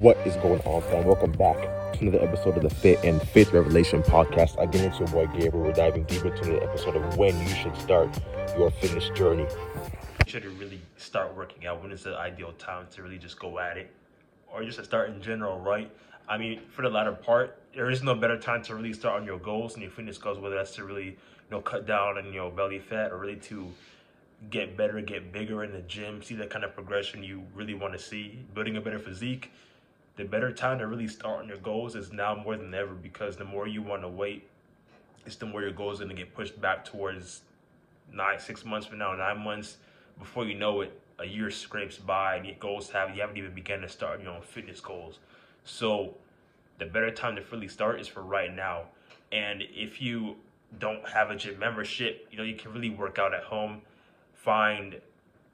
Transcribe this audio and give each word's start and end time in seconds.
What 0.00 0.16
is 0.26 0.34
going 0.36 0.62
on, 0.62 0.80
fam? 0.80 1.04
Welcome 1.04 1.32
back 1.32 1.58
to 1.92 1.98
another 2.00 2.24
episode 2.24 2.56
of 2.56 2.62
the 2.62 2.70
Fit 2.70 3.04
and 3.04 3.20
Faith 3.20 3.52
Revelation 3.52 4.02
podcast. 4.02 4.58
Again, 4.58 4.88
it's 4.88 4.98
your 4.98 5.08
boy 5.08 5.26
Gabriel. 5.26 5.66
We're 5.66 5.74
diving 5.74 6.04
deeper 6.04 6.28
into 6.28 6.52
the 6.52 6.62
episode 6.62 6.96
of 6.96 7.18
when 7.18 7.38
you 7.38 7.48
should 7.48 7.76
start 7.76 8.08
your 8.56 8.70
fitness 8.70 9.10
journey. 9.10 9.46
should 10.26 10.44
you 10.44 10.52
really 10.52 10.80
start 10.96 11.36
working 11.36 11.66
out? 11.66 11.82
When 11.82 11.92
is 11.92 12.04
the 12.04 12.16
ideal 12.16 12.52
time 12.52 12.86
to 12.92 13.02
really 13.02 13.18
just 13.18 13.38
go 13.38 13.58
at 13.58 13.76
it? 13.76 13.90
Or 14.50 14.64
just 14.64 14.78
to 14.78 14.84
start 14.86 15.10
in 15.10 15.20
general, 15.20 15.60
right? 15.60 15.90
I 16.26 16.38
mean, 16.38 16.62
for 16.70 16.80
the 16.80 16.88
latter 16.88 17.12
part, 17.12 17.60
there 17.74 17.90
is 17.90 18.02
no 18.02 18.14
better 18.14 18.38
time 18.38 18.62
to 18.62 18.74
really 18.74 18.94
start 18.94 19.20
on 19.20 19.26
your 19.26 19.38
goals 19.38 19.74
and 19.74 19.82
your 19.82 19.92
fitness 19.92 20.16
goals, 20.16 20.38
whether 20.38 20.56
that's 20.56 20.74
to 20.76 20.84
really, 20.84 21.08
you 21.08 21.16
know, 21.50 21.60
cut 21.60 21.86
down 21.86 22.16
on 22.16 22.32
your 22.32 22.50
belly 22.50 22.78
fat 22.78 23.12
or 23.12 23.18
really 23.18 23.36
to 23.36 23.70
get 24.48 24.78
better, 24.78 24.98
get 25.02 25.30
bigger 25.30 25.62
in 25.62 25.72
the 25.72 25.82
gym, 25.82 26.22
see 26.22 26.36
that 26.36 26.48
kind 26.48 26.64
of 26.64 26.74
progression 26.74 27.22
you 27.22 27.42
really 27.54 27.74
want 27.74 27.92
to 27.92 27.98
see, 27.98 28.38
building 28.54 28.78
a 28.78 28.80
better 28.80 28.98
physique 28.98 29.50
the 30.16 30.24
better 30.24 30.52
time 30.52 30.78
to 30.78 30.86
really 30.86 31.08
start 31.08 31.40
on 31.40 31.48
your 31.48 31.58
goals 31.58 31.94
is 31.94 32.12
now 32.12 32.34
more 32.34 32.56
than 32.56 32.74
ever 32.74 32.94
because 32.94 33.36
the 33.36 33.44
more 33.44 33.66
you 33.66 33.82
want 33.82 34.02
to 34.02 34.08
wait, 34.08 34.48
it's 35.24 35.36
the 35.36 35.46
more 35.46 35.62
your 35.62 35.72
goals 35.72 36.00
are 36.00 36.04
going 36.04 36.16
to 36.16 36.22
get 36.22 36.34
pushed 36.34 36.60
back 36.60 36.84
towards 36.84 37.42
nine, 38.12 38.38
six 38.38 38.64
months 38.64 38.86
from 38.86 38.98
now, 38.98 39.14
nine 39.14 39.38
months. 39.38 39.76
Before 40.18 40.44
you 40.44 40.54
know 40.54 40.80
it, 40.82 41.00
a 41.18 41.26
year 41.26 41.50
scrapes 41.50 41.98
by 41.98 42.36
and 42.36 42.46
your 42.46 42.56
goals 42.56 42.90
have 42.90 43.14
you 43.14 43.20
haven't 43.20 43.36
even 43.36 43.54
begun 43.54 43.80
to 43.82 43.88
start 43.88 44.22
your 44.22 44.32
own 44.32 44.42
fitness 44.42 44.80
goals. 44.80 45.18
So 45.64 46.14
the 46.78 46.86
better 46.86 47.10
time 47.10 47.36
to 47.36 47.42
really 47.52 47.68
start 47.68 48.00
is 48.00 48.08
for 48.08 48.22
right 48.22 48.54
now. 48.54 48.84
And 49.30 49.62
if 49.62 50.00
you 50.00 50.36
don't 50.78 51.06
have 51.08 51.30
a 51.30 51.36
gym 51.36 51.58
membership, 51.58 52.26
you 52.30 52.38
know, 52.38 52.44
you 52.44 52.56
can 52.56 52.72
really 52.72 52.90
work 52.90 53.18
out 53.18 53.34
at 53.34 53.44
home, 53.44 53.82
find 54.32 55.00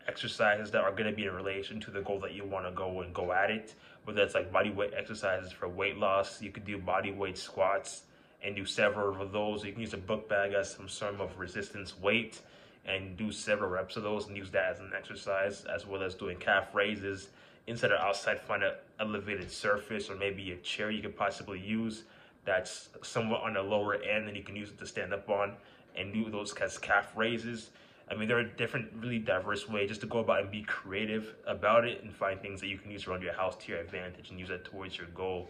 exercises 0.09 0.71
that 0.71 0.83
are 0.83 0.93
going 0.93 1.11
to 1.11 1.13
be 1.13 1.25
in 1.25 1.35
relation 1.35 1.81
to 1.81 1.91
the 1.91 2.01
goal 2.01 2.21
that 2.21 2.33
you 2.33 2.45
want 2.45 2.67
to 2.67 2.73
go 2.73 3.01
and 3.01 3.13
go 3.15 3.33
at 3.33 3.51
it. 3.51 3.75
Whether 4.05 4.23
it's 4.23 4.35
like 4.35 4.53
body 4.53 4.71
weight 4.71 4.93
exercises 4.97 5.53
for 5.53 5.69
weight 5.69 5.97
loss, 5.97 6.41
you 6.41 6.51
could 6.51 6.65
do 6.65 6.79
body 6.79 7.11
weight 7.11 7.39
squats 7.39 8.03
and 8.43 8.55
do 8.55 8.65
several 8.65 9.21
of 9.21 9.33
those. 9.33 9.65
You 9.65 9.73
can 9.73 9.81
use 9.81 9.95
a 9.95 9.99
book 9.99 10.29
bag 10.29 10.53
as 10.53 10.73
some 10.73 10.89
sort 10.89 11.21
of 11.21 11.39
resistance 11.39 11.99
weight 11.99 12.41
and 12.85 13.17
do 13.17 13.33
several 13.33 13.71
reps 13.71 13.97
of 13.97 14.05
those 14.05 14.29
and 14.29 14.37
use 14.37 14.51
that 14.53 14.73
as 14.73 14.81
an 14.81 14.93
exercise, 14.97 15.65
as 15.65 15.87
well 15.87 16.03
as 16.03 16.15
doing 16.15 16.37
calf 16.39 16.75
raises 16.75 17.29
inside 17.67 17.91
or 17.91 17.99
outside. 17.99 18.41
Find 18.41 18.63
an 18.63 18.75
elevated 19.01 19.51
surface 19.51 20.09
or 20.09 20.15
maybe 20.15 20.53
a 20.53 20.57
chair 20.57 20.91
you 20.91 21.03
could 21.03 21.17
possibly 21.17 21.59
use 21.59 22.05
that's 22.45 22.91
somewhat 23.03 23.43
on 23.43 23.55
the 23.55 23.63
lower 23.63 23.95
end 23.95 24.29
and 24.29 24.37
you 24.37 24.45
can 24.45 24.55
use 24.55 24.71
it 24.71 24.79
to 24.79 24.87
stand 24.87 25.13
up 25.13 25.29
on 25.29 25.55
and 25.97 26.13
do 26.13 26.31
those 26.31 26.53
calf 26.53 27.13
raises 27.17 27.71
I 28.09 28.15
mean, 28.15 28.29
there 28.29 28.39
are 28.39 28.45
different, 28.45 28.89
really 28.97 29.19
diverse 29.19 29.69
ways 29.69 29.89
just 29.89 30.01
to 30.03 30.07
go 30.07 30.19
about 30.21 30.41
and 30.43 30.51
be 30.51 30.63
creative 30.63 31.35
about 31.47 31.85
it 31.85 32.03
and 32.05 32.15
find 32.15 32.41
things 32.41 32.61
that 32.61 32.69
you 32.69 32.79
can 32.79 32.91
use 32.91 33.07
around 33.07 33.23
your 33.23 33.33
house 33.33 33.57
to 33.57 33.73
your 33.73 33.81
advantage 33.81 34.31
and 34.31 34.39
use 34.39 34.49
that 34.49 34.65
towards 34.65 34.97
your 34.97 35.09
goal. 35.09 35.49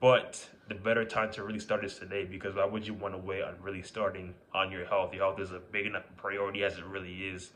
But 0.00 0.44
the 0.68 0.74
better 0.74 1.04
time 1.04 1.30
to 1.32 1.44
really 1.44 1.60
start 1.60 1.84
is 1.84 1.96
today 1.96 2.24
because 2.24 2.56
why 2.56 2.64
would 2.64 2.86
you 2.86 2.94
want 2.94 3.14
to 3.14 3.18
wait 3.18 3.42
on 3.42 3.54
really 3.62 3.82
starting 3.82 4.34
on 4.54 4.72
your 4.72 4.86
health? 4.86 5.14
Your 5.14 5.24
health 5.24 5.40
is 5.40 5.52
a 5.52 5.60
big 5.60 5.86
enough 5.86 6.04
priority 6.16 6.64
as 6.64 6.78
it 6.78 6.84
really 6.84 7.28
is. 7.28 7.50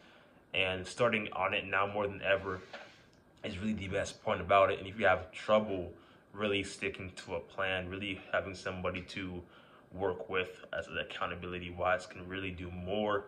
And 0.55 0.87
starting 0.87 1.29
on 1.33 1.53
it 1.53 1.67
now 1.67 1.87
more 1.87 2.07
than 2.07 2.23
ever 2.23 2.61
is 3.43 3.59
really 3.59 3.73
the 3.73 3.89
best 3.89 4.23
point 4.23 4.41
about 4.41 4.71
it. 4.71 4.79
And 4.79 4.87
if 4.87 4.99
you 4.99 5.07
have 5.07 5.33
trouble 5.33 5.93
really 6.33 6.63
sticking 6.63 7.11
to 7.25 7.35
a 7.35 7.41
plan, 7.41 7.89
really 7.89 8.21
having 8.33 8.55
somebody 8.55 9.03
to 9.03 9.43
work 9.93 10.29
with 10.29 10.65
as 10.77 10.87
an 10.87 10.99
accountability 10.99 11.71
wise 11.71 12.07
can 12.07 12.27
really 12.27 12.51
do 12.51 12.71
more 12.71 13.25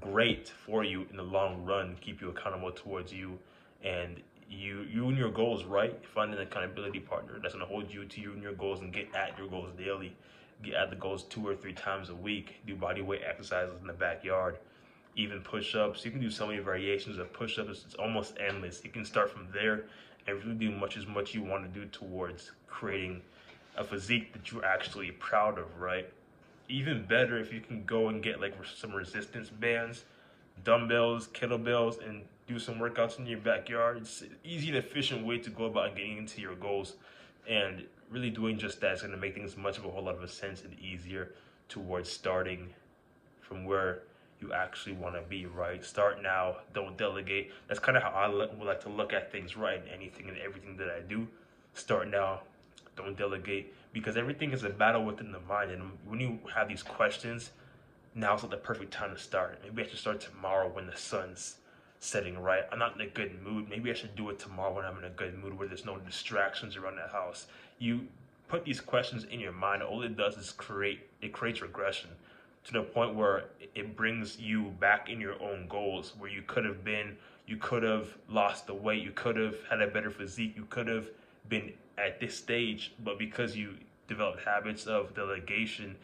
great 0.00 0.48
for 0.48 0.84
you 0.84 1.06
in 1.10 1.16
the 1.16 1.22
long 1.22 1.64
run, 1.64 1.96
keep 2.00 2.20
you 2.20 2.30
accountable 2.30 2.72
towards 2.72 3.12
you, 3.12 3.38
and 3.82 4.20
you 4.48 4.86
you 4.90 5.08
and 5.08 5.16
your 5.16 5.30
goals 5.30 5.64
right. 5.64 6.04
Find 6.04 6.34
an 6.34 6.40
accountability 6.40 7.00
partner 7.00 7.38
that's 7.40 7.54
gonna 7.54 7.66
hold 7.66 7.92
you 7.92 8.04
to 8.04 8.20
you 8.20 8.32
and 8.32 8.42
your 8.42 8.52
goals 8.52 8.80
and 8.80 8.92
get 8.92 9.14
at 9.14 9.38
your 9.38 9.48
goals 9.48 9.70
daily. 9.78 10.16
Get 10.62 10.74
at 10.74 10.90
the 10.90 10.96
goals 10.96 11.24
two 11.24 11.46
or 11.46 11.54
three 11.54 11.72
times 11.72 12.10
a 12.10 12.14
week. 12.14 12.56
Do 12.66 12.74
body 12.74 13.00
weight 13.00 13.22
exercises 13.26 13.80
in 13.80 13.86
the 13.86 13.92
backyard. 13.92 14.58
Even 15.16 15.40
push-ups. 15.40 16.04
You 16.04 16.10
can 16.10 16.20
do 16.20 16.30
so 16.30 16.46
many 16.46 16.58
variations 16.58 17.18
of 17.18 17.32
push-ups. 17.32 17.84
It's 17.86 17.94
almost 17.94 18.34
endless. 18.38 18.84
You 18.84 18.90
can 18.90 19.04
start 19.04 19.30
from 19.30 19.48
there 19.52 19.84
and 20.26 20.36
really 20.44 20.54
do 20.54 20.70
much 20.70 20.96
as 20.96 21.06
much 21.06 21.34
you 21.34 21.42
want 21.42 21.72
to 21.72 21.80
do 21.80 21.86
towards 21.86 22.52
creating 22.66 23.22
a 23.76 23.84
physique 23.84 24.32
that 24.32 24.52
you're 24.52 24.64
actually 24.64 25.10
proud 25.12 25.58
of, 25.58 25.80
right? 25.80 26.10
Even 26.70 27.04
better 27.04 27.38
if 27.38 27.52
you 27.52 27.60
can 27.60 27.84
go 27.84 28.08
and 28.08 28.22
get 28.22 28.40
like 28.40 28.54
some 28.76 28.92
resistance 28.92 29.50
bands, 29.50 30.04
dumbbells, 30.64 31.28
kettlebells, 31.28 32.06
and 32.06 32.22
do 32.46 32.58
some 32.58 32.76
workouts 32.76 33.18
in 33.18 33.26
your 33.26 33.38
backyard. 33.38 33.98
It's 33.98 34.22
an 34.22 34.36
easy 34.44 34.68
and 34.68 34.76
efficient 34.76 35.24
way 35.24 35.38
to 35.38 35.50
go 35.50 35.64
about 35.64 35.96
getting 35.96 36.18
into 36.18 36.40
your 36.40 36.54
goals. 36.54 36.94
And 37.48 37.84
really 38.10 38.30
doing 38.30 38.58
just 38.58 38.80
that 38.80 38.92
is 38.92 39.00
going 39.00 39.12
to 39.12 39.18
make 39.18 39.34
things 39.34 39.56
much 39.56 39.78
of 39.78 39.84
a 39.84 39.88
whole 39.88 40.04
lot 40.04 40.16
of 40.16 40.22
a 40.22 40.28
sense 40.28 40.62
and 40.62 40.78
easier 40.78 41.32
towards 41.68 42.10
starting 42.10 42.68
from 43.40 43.64
where 43.64 44.02
you 44.40 44.52
actually 44.52 44.94
want 44.94 45.14
to 45.14 45.22
be, 45.22 45.46
right? 45.46 45.84
Start 45.84 46.22
now, 46.22 46.56
don't 46.74 46.96
delegate. 46.96 47.52
That's 47.68 47.80
kind 47.80 47.96
of 47.96 48.02
how 48.02 48.10
I 48.10 48.28
would 48.28 48.66
like 48.66 48.80
to 48.82 48.88
look 48.88 49.12
at 49.12 49.30
things, 49.30 49.56
right? 49.56 49.82
Anything 49.92 50.28
and 50.28 50.38
everything 50.38 50.76
that 50.78 50.88
I 50.88 51.00
do. 51.00 51.28
Start 51.74 52.08
now, 52.08 52.40
don't 52.96 53.16
delegate 53.16 53.74
because 53.92 54.16
everything 54.16 54.52
is 54.52 54.64
a 54.64 54.70
battle 54.70 55.04
within 55.04 55.32
the 55.32 55.40
mind. 55.40 55.70
And 55.70 55.92
when 56.06 56.20
you 56.20 56.38
have 56.54 56.68
these 56.68 56.82
questions, 56.82 57.50
now's 58.14 58.42
not 58.42 58.50
the 58.50 58.56
perfect 58.56 58.92
time 58.92 59.14
to 59.14 59.20
start. 59.20 59.58
Maybe 59.62 59.82
I 59.82 59.88
should 59.88 59.98
start 59.98 60.20
tomorrow 60.20 60.68
when 60.68 60.86
the 60.86 60.96
sun's 60.96 61.56
setting 61.98 62.38
right. 62.38 62.64
I'm 62.72 62.78
not 62.78 62.94
in 62.94 63.02
a 63.02 63.06
good 63.06 63.42
mood. 63.42 63.68
Maybe 63.68 63.90
I 63.90 63.94
should 63.94 64.16
do 64.16 64.30
it 64.30 64.38
tomorrow 64.38 64.74
when 64.74 64.84
I'm 64.84 64.98
in 64.98 65.04
a 65.04 65.10
good 65.10 65.38
mood 65.38 65.58
where 65.58 65.68
there's 65.68 65.84
no 65.84 65.98
distractions 65.98 66.76
around 66.76 66.96
the 66.96 67.12
house. 67.12 67.46
You 67.78 68.06
put 68.48 68.64
these 68.64 68.80
questions 68.80 69.24
in 69.24 69.38
your 69.38 69.52
mind, 69.52 69.82
all 69.82 70.02
it 70.02 70.16
does 70.16 70.36
is 70.36 70.50
create 70.50 71.06
it 71.20 71.32
creates 71.32 71.62
regression 71.62 72.10
to 72.64 72.72
the 72.72 72.82
point 72.82 73.14
where 73.14 73.44
it 73.74 73.96
brings 73.96 74.38
you 74.38 74.74
back 74.80 75.08
in 75.08 75.20
your 75.20 75.40
own 75.42 75.66
goals 75.68 76.14
where 76.18 76.30
you 76.30 76.42
could 76.46 76.64
have 76.64 76.84
been 76.84 77.16
you 77.46 77.56
could 77.56 77.82
have 77.82 78.08
lost 78.28 78.66
the 78.66 78.74
weight 78.74 79.02
you 79.02 79.12
could 79.12 79.36
have 79.36 79.56
had 79.68 79.80
a 79.80 79.86
better 79.86 80.10
physique 80.10 80.52
you 80.56 80.66
could 80.68 80.86
have 80.86 81.08
been 81.50 81.72
at 81.98 82.18
this 82.18 82.34
stage, 82.34 82.92
but 83.04 83.18
because 83.18 83.54
you 83.54 83.74
developed 84.08 84.42
habits 84.44 84.86
of 84.86 85.14
delegation, 85.14 85.96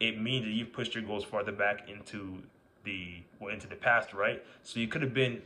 it 0.00 0.20
means 0.20 0.46
that 0.46 0.52
you've 0.52 0.72
pushed 0.72 0.94
your 0.94 1.04
goals 1.04 1.24
farther 1.24 1.52
back 1.52 1.88
into 1.88 2.42
the 2.84 3.22
well, 3.38 3.52
into 3.52 3.66
the 3.66 3.76
past, 3.76 4.14
right? 4.14 4.42
So 4.62 4.80
you 4.80 4.88
could 4.88 5.02
have 5.02 5.14
been 5.14 5.42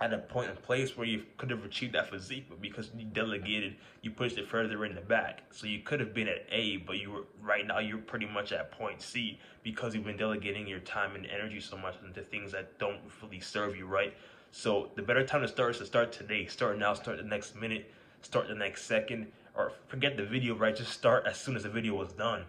at 0.00 0.12
a 0.12 0.18
point 0.18 0.48
in 0.48 0.56
place 0.56 0.96
where 0.96 1.06
you 1.06 1.24
could 1.36 1.50
have 1.50 1.64
achieved 1.64 1.92
that 1.94 2.08
physique, 2.08 2.46
but 2.48 2.60
because 2.62 2.90
you 2.96 3.04
delegated, 3.04 3.74
you 4.02 4.10
pushed 4.10 4.38
it 4.38 4.48
further 4.48 4.84
in 4.84 4.94
the 4.94 5.00
back. 5.00 5.42
So 5.50 5.66
you 5.66 5.80
could 5.80 5.98
have 5.98 6.14
been 6.14 6.28
at 6.28 6.46
A, 6.50 6.78
but 6.78 6.98
you 6.98 7.10
were 7.10 7.24
right 7.42 7.66
now 7.66 7.78
you're 7.78 7.98
pretty 7.98 8.26
much 8.26 8.52
at 8.52 8.70
point 8.70 9.02
C 9.02 9.38
because 9.62 9.94
you've 9.94 10.04
been 10.04 10.16
delegating 10.16 10.66
your 10.66 10.80
time 10.80 11.14
and 11.14 11.26
energy 11.26 11.60
so 11.60 11.76
much 11.76 11.96
into 12.04 12.22
things 12.22 12.52
that 12.52 12.78
don't 12.78 13.00
really 13.22 13.40
serve 13.40 13.76
you, 13.76 13.86
right? 13.86 14.14
So 14.50 14.90
the 14.94 15.02
better 15.02 15.26
time 15.26 15.42
to 15.42 15.48
start 15.48 15.72
is 15.72 15.78
to 15.78 15.86
start 15.86 16.12
today. 16.12 16.46
Start 16.46 16.78
now, 16.78 16.94
start 16.94 17.18
the 17.18 17.24
next 17.24 17.54
minute 17.54 17.92
start 18.22 18.48
the 18.48 18.54
next 18.54 18.84
second, 18.84 19.26
or 19.56 19.72
forget 19.88 20.16
the 20.16 20.24
video, 20.24 20.54
right? 20.54 20.74
Just 20.74 20.92
start 20.92 21.26
as 21.26 21.36
soon 21.36 21.56
as 21.56 21.64
the 21.64 21.68
video 21.68 21.94
was 21.94 22.12
done. 22.12 22.44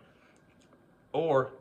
Or, 1.12 1.52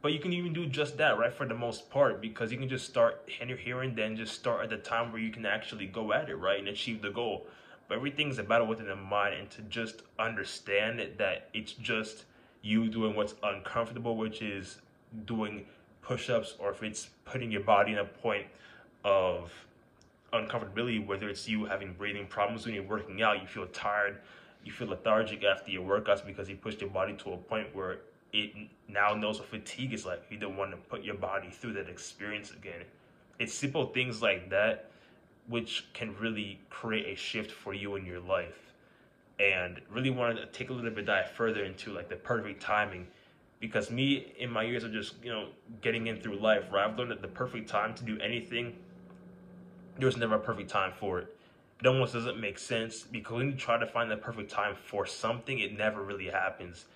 but 0.00 0.12
you 0.12 0.18
can 0.18 0.32
even 0.32 0.52
do 0.52 0.66
just 0.66 0.96
that, 0.98 1.18
right? 1.18 1.32
For 1.32 1.46
the 1.46 1.54
most 1.54 1.90
part, 1.90 2.20
because 2.20 2.50
you 2.50 2.58
can 2.58 2.68
just 2.68 2.86
start 2.86 3.22
here 3.26 3.82
and 3.82 3.94
then 3.94 4.16
just 4.16 4.34
start 4.34 4.62
at 4.62 4.70
the 4.70 4.78
time 4.78 5.12
where 5.12 5.20
you 5.20 5.30
can 5.30 5.44
actually 5.44 5.86
go 5.86 6.12
at 6.12 6.28
it, 6.28 6.36
right? 6.36 6.58
And 6.58 6.68
achieve 6.68 7.02
the 7.02 7.10
goal. 7.10 7.46
But 7.88 7.96
everything's 7.98 8.38
a 8.38 8.42
battle 8.42 8.66
within 8.66 8.88
the 8.88 8.96
mind, 8.96 9.34
and 9.34 9.50
to 9.50 9.62
just 9.62 10.02
understand 10.18 11.00
that 11.18 11.48
it's 11.54 11.72
just 11.72 12.24
you 12.62 12.88
doing 12.88 13.14
what's 13.14 13.34
uncomfortable, 13.42 14.16
which 14.16 14.42
is 14.42 14.78
doing 15.24 15.66
push 16.02 16.30
ups, 16.30 16.54
or 16.58 16.70
if 16.70 16.82
it's 16.82 17.10
putting 17.24 17.50
your 17.52 17.62
body 17.62 17.92
in 17.92 17.98
a 17.98 18.04
point 18.04 18.46
of 19.04 19.52
uncomfortability, 20.32 21.04
whether 21.04 21.28
it's 21.28 21.48
you 21.48 21.64
having 21.64 21.92
breathing 21.94 22.26
problems 22.26 22.64
when 22.64 22.74
you're 22.74 22.84
working 22.84 23.22
out, 23.22 23.40
you 23.40 23.46
feel 23.46 23.66
tired, 23.66 24.18
you 24.64 24.72
feel 24.72 24.88
lethargic 24.88 25.44
after 25.44 25.70
your 25.70 25.84
workouts 25.84 26.24
because 26.24 26.48
you 26.48 26.56
pushed 26.56 26.80
your 26.80 26.90
body 26.90 27.14
to 27.14 27.32
a 27.32 27.36
point 27.36 27.74
where 27.74 27.98
it 28.32 28.52
now 28.88 29.14
knows 29.14 29.38
what 29.38 29.48
fatigue 29.48 29.92
is 29.92 30.04
like. 30.04 30.22
You 30.30 30.38
don't 30.38 30.56
want 30.56 30.72
to 30.72 30.76
put 30.76 31.02
your 31.02 31.14
body 31.14 31.50
through 31.50 31.74
that 31.74 31.88
experience 31.88 32.50
again. 32.50 32.82
It's 33.38 33.54
simple 33.54 33.86
things 33.86 34.22
like 34.22 34.50
that 34.50 34.90
which 35.48 35.86
can 35.92 36.14
really 36.18 36.58
create 36.70 37.06
a 37.06 37.16
shift 37.16 37.52
for 37.52 37.72
you 37.72 37.94
in 37.94 38.04
your 38.04 38.20
life. 38.20 38.72
And 39.38 39.80
really 39.90 40.10
wanted 40.10 40.40
to 40.40 40.46
take 40.46 40.70
a 40.70 40.72
little 40.72 40.90
bit 40.90 41.06
dive 41.06 41.30
further 41.30 41.64
into 41.64 41.92
like 41.92 42.08
the 42.08 42.16
perfect 42.16 42.60
timing 42.60 43.06
because 43.60 43.90
me 43.90 44.32
in 44.38 44.50
my 44.50 44.62
years 44.62 44.84
of 44.84 44.92
just 44.92 45.14
you 45.22 45.30
know 45.30 45.48
getting 45.82 46.06
in 46.06 46.20
through 46.20 46.38
life, 46.38 46.64
right, 46.72 46.88
I've 46.88 46.98
learned 46.98 47.10
that 47.10 47.22
the 47.22 47.28
perfect 47.28 47.68
time 47.68 47.94
to 47.94 48.04
do 48.04 48.18
anything 48.20 48.74
there's 49.98 50.16
never 50.16 50.36
a 50.36 50.38
perfect 50.38 50.70
time 50.70 50.92
for 50.92 51.18
it. 51.20 51.36
It 51.80 51.86
almost 51.86 52.14
doesn't 52.14 52.40
make 52.40 52.58
sense 52.58 53.02
because 53.02 53.32
when 53.36 53.46
you 53.48 53.54
try 53.54 53.78
to 53.78 53.86
find 53.86 54.10
the 54.10 54.16
perfect 54.16 54.50
time 54.50 54.74
for 54.74 55.06
something, 55.06 55.58
it 55.58 55.76
never 55.76 56.02
really 56.02 56.26
happens. 56.26 56.86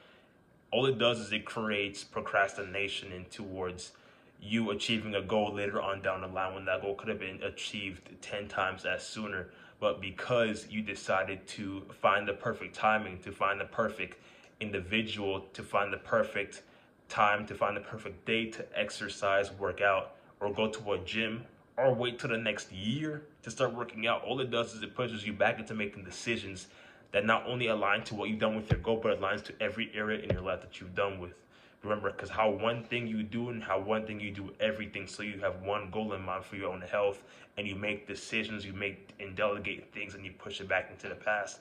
All 0.71 0.87
it 0.87 0.99
does 0.99 1.19
is 1.19 1.33
it 1.33 1.45
creates 1.45 2.05
procrastination 2.05 3.13
and 3.13 3.31
towards 3.31 3.93
you 4.41 4.71
achieving 4.71 5.15
a 5.15 5.23
goal 5.23 5.53
later 5.53 5.83
on 5.83 6.01
down 6.01 6.23
the 6.23 6.27
line 6.27 6.55
when 6.55 6.65
that 6.65 6.81
goal 6.81 6.95
could 6.95 7.09
have 7.09 7.19
been 7.19 7.43
achieved 7.43 8.09
10 8.23 8.49
times 8.49 8.85
as 8.85 9.07
sooner. 9.07 9.51
but 9.81 9.99
because 10.03 10.67
you 10.69 10.83
decided 10.83 11.47
to 11.47 11.83
find 12.03 12.29
the 12.29 12.35
perfect 12.35 12.75
timing, 12.75 13.19
to 13.19 13.33
find 13.33 13.59
the 13.59 13.65
perfect 13.65 14.19
individual, 14.61 15.41
to 15.55 15.63
find 15.63 15.91
the 15.91 15.97
perfect 15.97 16.63
time, 17.09 17.47
to 17.47 17.55
find 17.55 17.75
the 17.75 17.81
perfect 17.81 18.25
day 18.27 18.45
to 18.45 18.65
exercise, 18.79 19.51
work 19.53 19.81
out, 19.81 20.17
or 20.39 20.53
go 20.53 20.69
to 20.69 20.93
a 20.93 20.99
gym, 20.99 21.45
or 21.77 21.95
wait 21.95 22.19
till 22.19 22.31
the 22.31 22.39
next 22.39 22.73
year 22.73 23.23
to 23.43 23.51
start 23.51 23.75
working 23.75 24.07
out, 24.07 24.23
all 24.25 24.41
it 24.41 24.51
does 24.51 24.75
is 24.75 24.83
it 24.83 24.95
pushes 24.95 25.27
you 25.27 25.33
back 25.33 25.59
into 25.59 25.75
making 25.75 26.05
decisions 26.05 26.67
that 27.13 27.25
not 27.25 27.47
only 27.47 27.69
align 27.69 28.05
to 28.05 28.15
what 28.15 28.29
you've 28.29 28.39
done 28.39 28.55
with 28.55 28.71
your 28.71 28.81
goal, 28.81 29.01
but 29.03 29.21
aligns 29.21 29.43
to 29.45 29.53
every 29.61 29.91
area 29.95 30.21
in 30.21 30.31
your 30.31 30.43
life 30.43 30.61
that 30.61 30.81
you've 30.81 30.95
done 30.95 31.19
with. 31.19 31.35
Remember, 31.83 32.11
because 32.11 32.29
how 32.29 32.51
one 32.51 32.85
thing 32.85 33.07
you 33.07 33.23
do 33.23 33.49
and 33.49 33.63
how 33.63 33.81
one 33.81 34.07
thing 34.07 34.21
you 34.21 34.31
do 34.31 34.53
everything, 34.61 35.07
so 35.07 35.23
you 35.23 35.41
have 35.41 35.63
one 35.63 35.91
goal 35.91 36.13
in 36.13 36.23
mind 36.23 36.45
for 36.45 36.57
your 36.57 36.71
own 36.71 36.83
health, 36.83 37.23
and 37.57 37.67
you 37.67 37.75
make 37.75 38.07
decisions, 38.07 38.67
you 38.67 38.75
make 38.75 39.11
and 39.19 39.35
delegate 39.35 39.91
things, 39.93 40.15
and 40.15 40.25
you 40.25 40.33
push 40.33 40.61
it 40.61 40.69
back 40.69 40.91
into 40.91 41.09
the 41.09 41.15
past. 41.15 41.61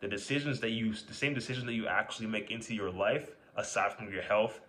The 0.00 0.08
decisions 0.08 0.60
that 0.60 0.70
you, 0.70 0.94
the 0.94 1.14
same 1.14 1.34
decisions 1.34 1.66
that 1.66 1.74
you 1.74 1.86
actually 1.86 2.26
make 2.28 2.50
into 2.50 2.74
your 2.74 2.90
life, 2.90 3.30
aside 3.56 3.92
from 3.92 4.10
your 4.10 4.22
health, 4.22 4.60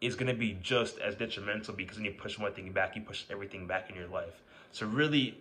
is 0.00 0.14
going 0.14 0.28
to 0.28 0.38
be 0.38 0.58
just 0.62 0.98
as 0.98 1.14
detrimental 1.14 1.74
because 1.74 1.96
when 1.96 2.04
you 2.04 2.12
push 2.12 2.38
one 2.38 2.52
thing 2.52 2.70
back, 2.72 2.94
you 2.96 3.02
push 3.02 3.24
everything 3.30 3.66
back 3.66 3.90
in 3.90 3.96
your 3.96 4.08
life. 4.08 4.42
So 4.72 4.86
really, 4.86 5.38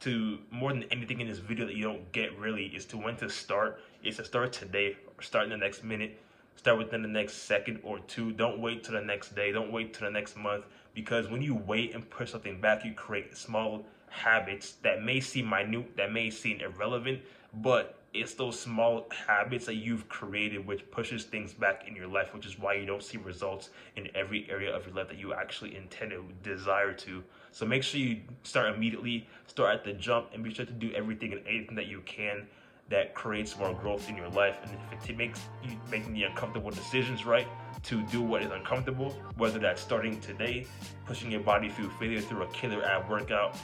to 0.00 0.38
more 0.50 0.72
than 0.72 0.84
anything 0.84 1.20
in 1.20 1.28
this 1.28 1.38
video 1.38 1.66
that 1.66 1.74
you 1.74 1.84
don't 1.84 2.10
get 2.12 2.36
really 2.38 2.66
is 2.66 2.86
to 2.86 2.96
when 2.96 3.16
to 3.16 3.28
start. 3.28 3.80
Is 4.02 4.16
to 4.16 4.24
start 4.24 4.52
today 4.52 4.96
or 5.16 5.22
start 5.22 5.44
in 5.44 5.50
the 5.50 5.58
next 5.58 5.84
minute 5.84 6.18
Start 6.60 6.76
within 6.76 7.00
the 7.00 7.08
next 7.08 7.44
second 7.44 7.80
or 7.82 8.00
two. 8.00 8.32
Don't 8.32 8.58
wait 8.58 8.84
till 8.84 8.92
the 8.92 9.00
next 9.00 9.34
day. 9.34 9.50
Don't 9.50 9.72
wait 9.72 9.94
till 9.94 10.06
the 10.06 10.12
next 10.12 10.36
month. 10.36 10.66
Because 10.92 11.26
when 11.30 11.40
you 11.40 11.54
wait 11.54 11.94
and 11.94 12.10
push 12.10 12.32
something 12.32 12.60
back, 12.60 12.84
you 12.84 12.92
create 12.92 13.34
small 13.34 13.86
habits 14.10 14.72
that 14.82 15.02
may 15.02 15.20
seem 15.20 15.48
minute, 15.48 15.96
that 15.96 16.12
may 16.12 16.28
seem 16.28 16.60
irrelevant, 16.60 17.20
but 17.54 17.99
it's 18.12 18.34
those 18.34 18.58
small 18.58 19.06
habits 19.26 19.66
that 19.66 19.76
you've 19.76 20.08
created 20.08 20.66
which 20.66 20.90
pushes 20.90 21.24
things 21.24 21.52
back 21.52 21.86
in 21.86 21.94
your 21.94 22.08
life, 22.08 22.34
which 22.34 22.44
is 22.44 22.58
why 22.58 22.74
you 22.74 22.84
don't 22.84 23.02
see 23.02 23.18
results 23.18 23.70
in 23.96 24.08
every 24.16 24.50
area 24.50 24.74
of 24.74 24.84
your 24.84 24.94
life 24.94 25.08
that 25.08 25.18
you 25.18 25.32
actually 25.32 25.76
intend 25.76 26.10
to 26.10 26.24
desire 26.42 26.92
to. 26.92 27.22
So 27.52 27.64
make 27.66 27.84
sure 27.84 28.00
you 28.00 28.20
start 28.42 28.74
immediately, 28.74 29.28
start 29.46 29.74
at 29.74 29.84
the 29.84 29.92
jump, 29.92 30.30
and 30.34 30.42
be 30.42 30.52
sure 30.52 30.66
to 30.66 30.72
do 30.72 30.92
everything 30.92 31.32
and 31.32 31.46
anything 31.46 31.76
that 31.76 31.86
you 31.86 32.00
can 32.00 32.46
that 32.88 33.14
creates 33.14 33.56
more 33.56 33.72
growth 33.72 34.08
in 34.08 34.16
your 34.16 34.28
life. 34.30 34.56
And 34.64 34.72
if 34.92 35.08
it 35.08 35.16
makes 35.16 35.40
you 35.62 35.78
making 35.88 36.12
the 36.12 36.24
uncomfortable 36.24 36.70
decisions, 36.70 37.24
right, 37.24 37.46
to 37.84 38.02
do 38.08 38.20
what 38.20 38.42
is 38.42 38.50
uncomfortable, 38.50 39.10
whether 39.36 39.60
that's 39.60 39.80
starting 39.80 40.20
today, 40.20 40.66
pushing 41.06 41.30
your 41.30 41.42
body 41.42 41.68
through 41.68 41.90
failure 41.90 42.20
through 42.20 42.42
a 42.42 42.48
killer 42.48 42.84
ab 42.84 43.08
workout 43.08 43.56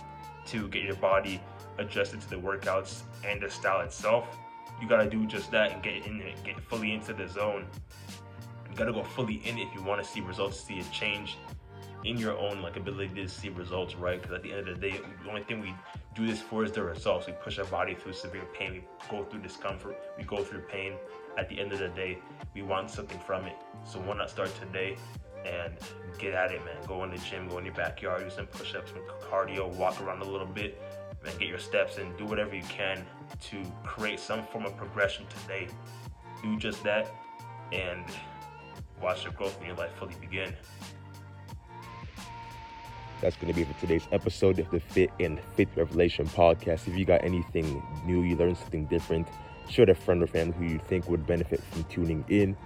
to 0.47 0.69
get 0.69 0.83
your 0.83 0.97
body 0.97 1.41
adjusted 1.79 2.21
to 2.21 2.31
the 2.31 2.37
workouts 2.37 3.03
and 3.25 3.43
the 3.43 3.51
style 3.51 3.81
itself, 3.81 4.39
you 4.81 4.89
gotta 4.89 5.09
do 5.09 5.27
just 5.27 5.51
that 5.51 5.73
and 5.73 5.83
get 5.83 6.07
in 6.07 6.21
it, 6.21 6.43
get 6.45 6.61
fully 6.61 6.93
into 6.93 7.13
the 7.13 7.29
zone. 7.29 7.67
You 8.71 8.77
gotta 8.77 8.93
go 8.93 9.03
fully 9.03 9.37
in 9.47 9.59
if 9.59 9.75
you 9.75 9.83
want 9.83 10.03
to 10.03 10.09
see 10.09 10.21
results, 10.21 10.61
see 10.61 10.79
a 10.79 10.85
change 10.85 11.39
in 12.05 12.17
your 12.17 12.37
own 12.39 12.63
like 12.63 12.77
ability 12.77 13.15
to 13.15 13.29
see 13.29 13.49
results, 13.49 13.95
right? 13.97 14.21
Because 14.21 14.37
at 14.37 14.43
the 14.43 14.53
end 14.53 14.69
of 14.69 14.81
the 14.81 14.91
day, 14.91 15.01
the 15.23 15.29
only 15.29 15.43
thing 15.43 15.61
we 15.61 15.75
do 16.15 16.27
this 16.27 16.41
for 16.41 16.65
is 16.65 16.73
the 16.73 16.83
results. 16.83 17.27
We 17.27 17.33
push 17.33 17.59
our 17.59 17.65
body 17.67 17.95
through 17.95 18.13
severe 18.13 18.45
pain. 18.55 18.73
We 18.73 18.85
go 19.11 19.25
through 19.25 19.41
discomfort. 19.41 19.99
We 20.17 20.25
go 20.25 20.45
through 20.45 20.61
pain. 20.63 20.95
At 21.37 21.49
the 21.49 21.59
end 21.59 21.73
of 21.73 21.79
the 21.79 21.89
day, 21.89 22.19
we 22.55 22.63
want 22.63 22.91
something 22.91 23.19
from 23.27 23.45
it. 23.45 23.57
So 23.85 23.99
why 24.01 24.17
not 24.17 24.31
start 24.31 24.51
today 24.59 24.97
and 25.47 25.75
get 26.19 26.35
at 26.35 26.51
it, 26.51 26.65
man? 26.65 26.77
Go 26.87 27.05
in 27.05 27.11
the 27.11 27.19
gym, 27.19 27.49
go 27.49 27.59
in 27.59 27.65
your 27.65 27.75
backyard, 27.75 28.25
do 28.25 28.31
some 28.31 28.47
push-ups, 28.47 28.91
some 28.91 29.03
cardio, 29.31 29.73
walk 29.77 30.01
around 30.01 30.23
a 30.23 30.25
little 30.25 30.47
bit, 30.47 30.81
and 31.25 31.39
get 31.39 31.49
your 31.49 31.59
steps 31.59 31.99
in. 31.99 32.15
Do 32.17 32.25
whatever 32.27 32.55
you 32.55 32.63
can 32.63 33.05
to 33.43 33.63
create 33.85 34.21
some 34.21 34.45
form 34.47 34.67
of 34.67 34.77
progression 34.77 35.27
today. 35.43 35.69
Do 36.43 36.57
just 36.59 36.83
that, 36.85 37.15
and 37.73 38.05
watch 39.01 39.25
your 39.25 39.33
growth 39.33 39.59
in 39.61 39.67
your 39.67 39.77
life 39.77 39.93
fully 39.99 40.15
begin. 40.21 40.53
That's 43.21 43.37
going 43.37 43.53
to 43.53 43.59
be 43.59 43.65
for 43.65 43.79
today's 43.81 44.07
episode 44.13 44.59
of 44.59 44.71
the 44.71 44.81
Fit 44.81 45.11
and 45.21 45.41
Fit 45.57 45.69
Revelation 45.75 46.27
podcast. 46.27 46.87
If 46.87 46.99
you 46.99 47.07
got 47.07 47.25
anything 47.25 47.83
new, 48.05 48.23
you 48.23 48.37
learned 48.37 48.59
something 48.59 48.85
different, 48.87 49.27
share 49.71 49.85
it 49.85 49.89
a 49.89 49.95
friend 49.95 50.23
or 50.23 50.27
family 50.27 50.55
who 50.59 50.65
you 50.67 50.79
think 50.79 51.09
would 51.09 51.27
benefit 51.27 51.63
from 51.71 51.85
tuning 51.85 52.25
in, 52.29 52.57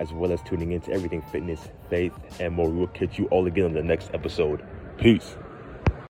as 0.00 0.12
well 0.12 0.32
as 0.32 0.42
tuning 0.42 0.72
into 0.72 0.92
everything 0.92 1.22
fitness, 1.22 1.60
faith, 1.88 2.12
and 2.40 2.54
more. 2.54 2.68
We 2.68 2.78
will 2.78 2.86
catch 2.88 3.18
you 3.18 3.26
all 3.26 3.46
again 3.46 3.66
on 3.66 3.72
the 3.72 3.82
next 3.82 4.10
episode. 4.14 4.62
Peace. 4.98 5.36